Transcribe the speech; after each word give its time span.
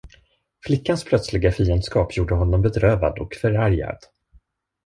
Flickans 0.65 1.03
plötsliga 1.05 1.51
fiendskap 1.51 2.15
gjorde 2.17 2.35
honom 2.35 2.61
bedrövad 2.61 3.19
och 3.19 3.35
förargad. 3.35 3.97